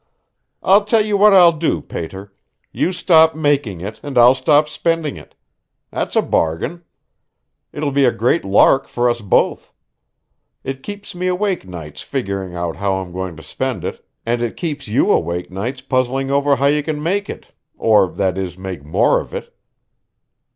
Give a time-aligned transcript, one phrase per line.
[0.63, 2.33] "I'll tell you what I'll do, pater
[2.71, 5.35] you stop making it and I'll stop spending it.
[5.91, 6.83] That's a bargain.
[7.71, 9.71] It'll be a great lark for us both.
[10.63, 14.57] It keeps me awake nights figuring out how I'm going to spend it and it
[14.57, 18.83] keeps you awake nights puzzling over how you can make it or, that is, make
[18.83, 19.55] more of it."